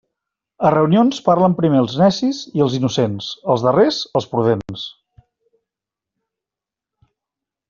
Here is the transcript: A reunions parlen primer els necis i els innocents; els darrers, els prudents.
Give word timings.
A 0.67 0.69
reunions 0.75 1.19
parlen 1.25 1.55
primer 1.59 1.81
els 1.81 1.97
necis 2.03 2.39
i 2.59 2.63
els 2.67 2.77
innocents; 2.77 3.29
els 3.57 3.67
darrers, 3.69 4.03
els 4.21 4.29
prudents. 4.35 4.89